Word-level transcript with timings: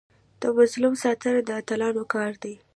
د 0.41 0.43
مظلوم 0.57 0.93
ساتنه 1.03 1.39
د 1.45 1.49
اتلانو 1.59 2.03
کار 2.13 2.31
دی. 2.43 2.53